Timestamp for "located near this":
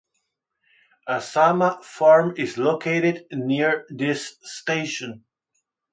2.57-4.35